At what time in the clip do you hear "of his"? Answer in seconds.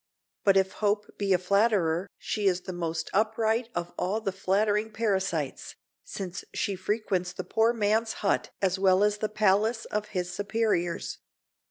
9.85-10.33